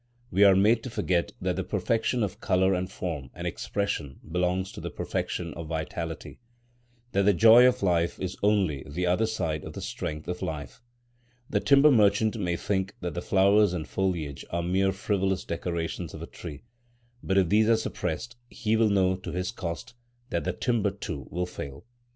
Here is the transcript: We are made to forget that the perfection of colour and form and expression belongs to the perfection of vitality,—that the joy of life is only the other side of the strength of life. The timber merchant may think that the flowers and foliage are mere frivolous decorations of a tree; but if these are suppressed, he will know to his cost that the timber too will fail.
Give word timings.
We 0.31 0.43
are 0.43 0.55
made 0.55 0.81
to 0.81 0.89
forget 0.89 1.33
that 1.39 1.57
the 1.57 1.63
perfection 1.63 2.23
of 2.23 2.41
colour 2.41 2.73
and 2.73 2.91
form 2.91 3.29
and 3.35 3.45
expression 3.45 4.19
belongs 4.27 4.71
to 4.71 4.81
the 4.81 4.89
perfection 4.89 5.53
of 5.53 5.67
vitality,—that 5.67 7.21
the 7.21 7.33
joy 7.35 7.67
of 7.67 7.83
life 7.83 8.19
is 8.19 8.35
only 8.41 8.83
the 8.87 9.05
other 9.05 9.27
side 9.27 9.63
of 9.63 9.73
the 9.73 9.81
strength 9.81 10.27
of 10.27 10.41
life. 10.41 10.81
The 11.51 11.59
timber 11.59 11.91
merchant 11.91 12.35
may 12.35 12.55
think 12.57 12.95
that 13.01 13.13
the 13.13 13.21
flowers 13.21 13.73
and 13.73 13.87
foliage 13.87 14.43
are 14.49 14.63
mere 14.63 14.91
frivolous 14.91 15.45
decorations 15.45 16.15
of 16.15 16.23
a 16.23 16.25
tree; 16.25 16.63
but 17.21 17.37
if 17.37 17.49
these 17.49 17.69
are 17.69 17.77
suppressed, 17.77 18.37
he 18.49 18.75
will 18.75 18.89
know 18.89 19.15
to 19.17 19.31
his 19.31 19.51
cost 19.51 19.93
that 20.31 20.45
the 20.45 20.53
timber 20.53 20.89
too 20.89 21.27
will 21.29 21.45
fail. 21.45 21.85